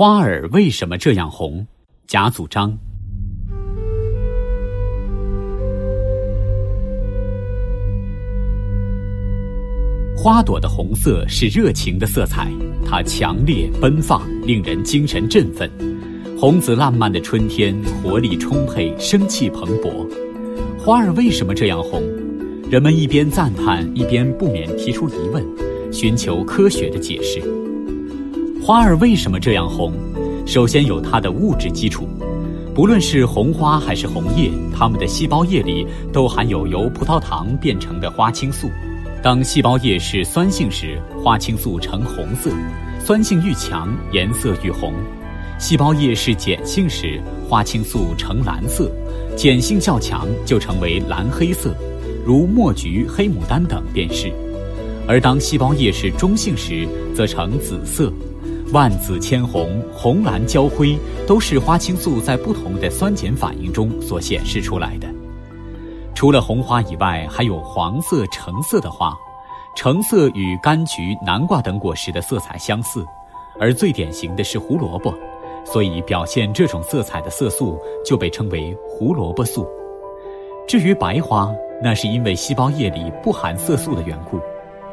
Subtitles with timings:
[0.00, 1.66] 花儿为什么这样红？
[2.06, 2.78] 贾祖章。
[10.16, 12.48] 花朵的红色是热情的色彩，
[12.86, 15.68] 它强烈奔放，令人精神振奋。
[16.38, 20.08] 红紫烂漫的春天，活力充沛，生气蓬勃。
[20.78, 22.00] 花儿为什么这样红？
[22.70, 25.44] 人们一边赞叹，一边不免提出疑问，
[25.92, 27.42] 寻求科学的解释。
[28.68, 29.94] 花儿为什么这样红？
[30.44, 32.06] 首先有它的物质基础，
[32.74, 38.68] 不论是红花还是红叶，它们的细胞液里都含有由葡萄糖变成的花青素。
[39.22, 42.50] 当细胞液是酸性时，花青素呈红色；
[43.02, 44.92] 酸性愈强，颜色愈红。
[45.58, 48.90] 细胞液是碱性时，花青素呈蓝色；
[49.34, 51.74] 碱性较强，就成为蓝黑色，
[52.22, 54.30] 如墨菊、黑牡丹等便是。
[55.06, 58.12] 而当细胞液是中性时，则呈紫色。
[58.70, 65.08] 万紫千红，红蓝交辉，都是花青素在不同的酸碱反应中所显示出来的。
[66.14, 69.16] 除了红花以外，还有黄色、橙色的花。
[69.74, 73.06] 橙色与柑橘、南瓜等果实的色彩相似，
[73.58, 75.14] 而最典型的是胡萝卜，
[75.64, 79.66] 所以表现这种色彩的色素就被称为胡萝卜素。
[80.66, 81.50] 至于白花，
[81.82, 84.38] 那是因为细胞液里不含色素的缘故。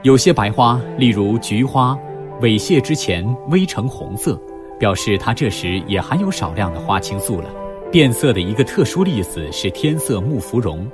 [0.04, 1.98] 有些白花，例如菊花。
[2.42, 4.40] 猥亵之前微呈红色，
[4.78, 7.50] 表示它这时也含有少量的花青素了。
[7.92, 10.86] 变色的一个特殊例子是天色木芙蓉，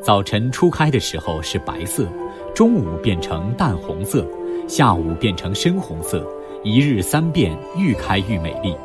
[0.00, 2.06] 早晨初开的时候是白色，
[2.54, 4.24] 中午变成淡红色，
[4.68, 6.24] 下午变成深红色，
[6.62, 8.76] 一日三变，愈开愈美丽。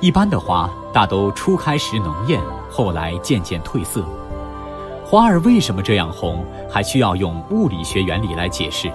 [0.00, 4.04] 一般的花大都初开时浓艳，后来渐渐褪色。
[5.04, 8.90] 花儿为什么这样红，还需要用物理学原理来解释。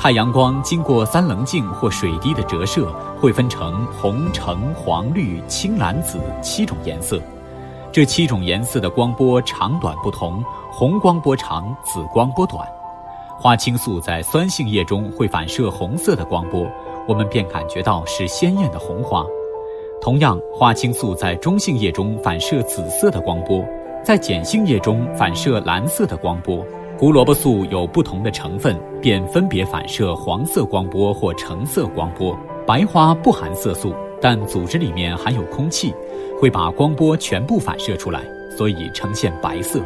[0.00, 7.20] 太阳光经过三棱镜或水滴的折射，会分成红、橙、黄、绿、青、蓝、紫七种颜色。
[7.92, 10.42] 这七种颜色的光波长短不同，
[10.72, 12.66] 红光波长，紫光波短。
[13.38, 16.66] 花青素在酸性液中会反射红色的光波，
[17.06, 19.22] 我们便感觉到是鲜艳的红花。
[20.00, 23.62] 同样，花青素在中性液中反射紫色的光波，
[24.02, 26.64] 在碱性液中反射蓝色的光波。
[27.00, 32.36] 胡萝卜素有不同的成分，便分别反射黄色光波或橙色光波。
[32.66, 35.94] 白花不含色素，但组织里面含有空气，
[36.38, 38.20] 会把光波全部反射出来，
[38.54, 39.80] 所以呈现白色。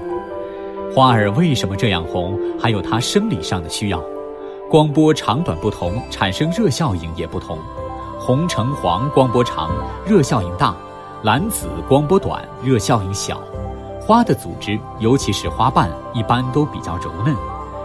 [0.92, 2.36] 花儿为什么这样红？
[2.58, 4.02] 还有它生理上的需要。
[4.68, 7.56] 光波长短不同，产生热效应也不同。
[8.18, 9.70] 红、橙、黄光波长，
[10.04, 10.74] 热效应大；
[11.22, 13.40] 蓝、紫光波短，热效应小。
[14.06, 17.34] 花的组织，尤其是花瓣，一般都比较柔嫩。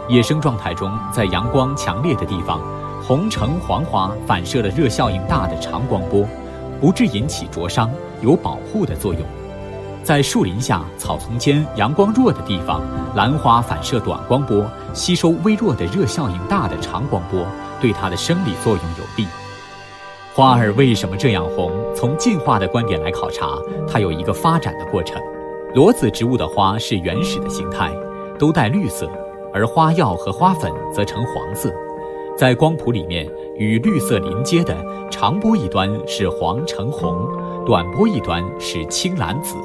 [0.10, 2.60] 野生状态中，在阳光强烈的地方，
[3.08, 6.28] 红、橙、黄花反射了热效应大的长光波，
[6.82, 9.22] 不致引起灼伤，有保护的作用。
[10.04, 12.82] 在树林下、草丛间，阳光弱的地方，
[13.16, 17.48] 兰花反射短光波，吸收微弱的热效应大的长光波，
[17.80, 19.26] 对它的生理作用有利。
[20.34, 21.72] 花儿为什么这样红？
[21.96, 25.18] 从进化的观点来考察，它有一个发展的过程。
[25.76, 27.94] 裸子植物的花是原始的形态，
[28.40, 29.08] 都带绿色，
[29.54, 31.72] 而花药和花粉则呈黄色。
[32.36, 34.76] 在光谱里面，与绿色邻接的
[35.12, 37.28] 长波一端是黄橙红，
[37.68, 39.56] 短波一端是青蓝紫。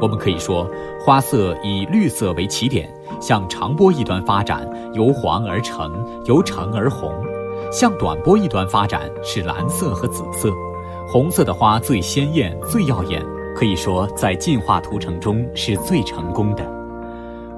[0.00, 0.68] 我们可以说，
[1.00, 5.92] 花色以绿色为起点，向长波一端发展，由黄而橙，
[6.24, 7.12] 由橙而红；
[7.70, 10.50] 向短波一端发展是蓝色和紫色。
[11.06, 13.24] 红色的花最鲜艳，最耀眼。
[13.54, 16.64] 可以说，在进化图程中是最成功的。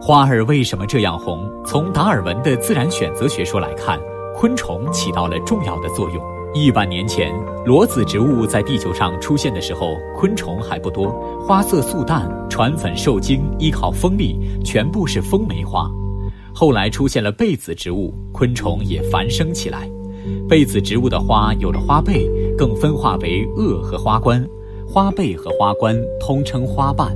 [0.00, 1.50] 花儿为什么这样红？
[1.64, 3.98] 从达尔文的自然选择学说来看，
[4.34, 6.22] 昆虫起到了重要的作用。
[6.54, 11.10] 亿万年前，裸子植物在地球上出现的时候，昆虫还不多，
[11.46, 15.90] 花色素淡，传粉受精，依靠风力，全部是风媒花。
[16.54, 19.90] 后来出现了被子植物，昆虫也繁生起来。
[20.48, 24.46] 被子植物的花有了花被，更分化为萼和花冠。
[24.86, 27.14] 花被和花冠通称花瓣，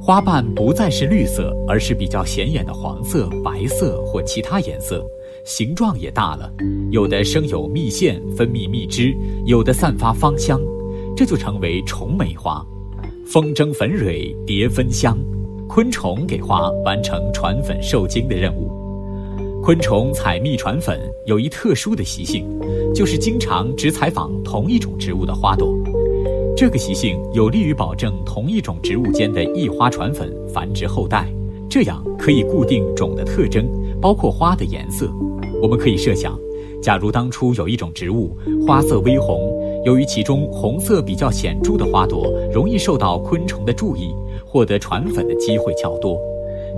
[0.00, 5.04] 花瓣不再是绿色，而是比较显眼的黄色、白色或其他颜色，
[5.44, 6.50] 形状也大了，
[6.90, 10.60] 有的生有蜜腺分泌蜜汁，有的散发芳香，
[11.16, 12.64] 这就成为虫媒花。
[13.26, 15.16] 风蒸粉蕊，蝶分香，
[15.68, 18.68] 昆虫给花完成传粉受精的任务。
[19.62, 22.48] 昆虫采蜜传粉有一特殊的习性，
[22.94, 25.72] 就是经常只采访同一种植物的花朵。
[26.56, 31.26] 这个习性有利于保证同一种植物间的异花传粉、繁殖后代，
[31.68, 33.66] 这样可以固定种的特征，
[34.00, 35.10] 包括花的颜色。
[35.62, 36.38] 我们可以设想，
[36.82, 38.36] 假如当初有一种植物
[38.66, 39.50] 花色微红，
[39.84, 44.14] 由于其中红色比较显著的花朵容易受到昆虫的注意，
[44.44, 46.18] 获得传粉的机会较多。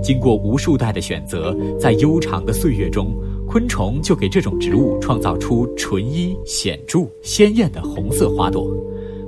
[0.01, 3.13] 经过无数代的选择，在悠长的岁月中，
[3.47, 8.65] 昆虫就给这种植物创造出纯一、显著、鲜艳的红色花朵。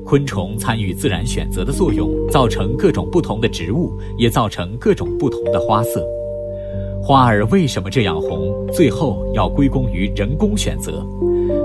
[0.06, 6.06] 昆虫参与自然选择的作用，造成各种不同的植物，也造成各种不同的花色。
[7.02, 8.54] 花儿为什么这样红？
[8.72, 11.04] 最后要归功于人工选择。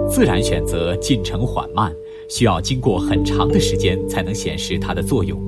[0.08, 1.94] 自然选择进程缓慢，
[2.28, 5.38] 需要经过很长的时间才能显示它的作用；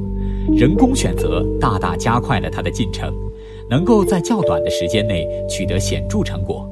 [0.54, 3.10] 人工选择大大加快了它的进程，
[3.70, 6.68] 能够在较短的时间内取得显著成果。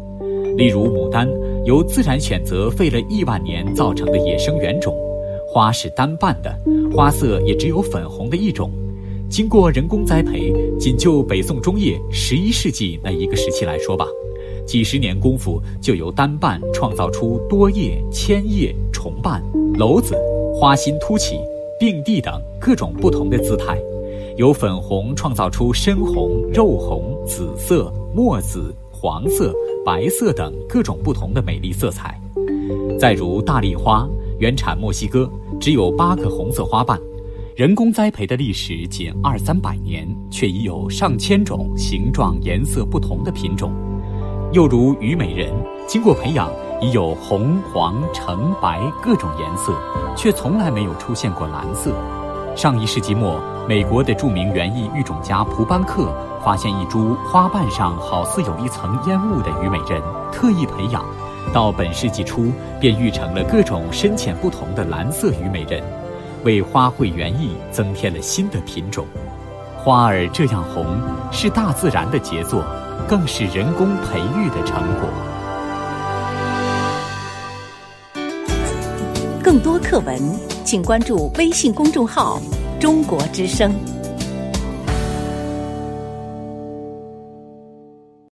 [0.58, 1.26] 例如，牡丹
[1.64, 4.94] 由自然选择费了亿万年造成的野生原种，
[5.52, 6.56] 花是单瓣的，
[6.94, 8.70] 花色也只有粉红的一种。
[9.28, 14.06] 经过人工栽培，仅就北宋中叶十一世纪那一个时期来说吧。
[14.64, 19.42] 几十年功夫，就由单瓣创造出多叶、千叶、重瓣、
[19.74, 20.14] 篓子、
[20.54, 21.36] 花心凸起、
[21.80, 23.74] 并蒂等各种不同的姿态；
[24.36, 29.52] 由粉红创造出深红、肉红、紫色、墨紫、黄色、
[29.84, 32.16] 白色等各种不同的美丽色彩。
[33.00, 34.08] 再如大丽花，
[34.40, 36.98] 原产墨西哥，只有八个红色花瓣，
[37.54, 43.70] 人工栽培的历史仅二三百年，却已有上千种形状、颜色不同的品种。
[44.52, 45.52] 又如虞美人，
[45.86, 46.50] 经过培养，
[46.80, 49.74] 已有红、黄、橙、白各种颜色，
[50.16, 51.94] 却从来没有出现过蓝色。
[52.56, 53.38] 上一世纪末，
[53.68, 56.10] 美国的著名园艺育种家普班克
[56.42, 60.02] 发现一株花瓣上好似有一层烟雾的虞美人，
[60.32, 61.04] 特意培养，
[61.52, 65.82] 到本世纪初便育成了各种深浅不同的蓝色虞美人，
[66.44, 69.06] 为花卉园艺增添了新的品种。
[69.76, 70.86] 花儿这样红，
[71.32, 72.64] 是大自然的杰作。
[73.08, 75.08] 更是人工培育的成果。
[79.42, 80.16] 更多课文，
[80.64, 82.40] 请关注微信公众号
[82.78, 83.74] “中国之声”。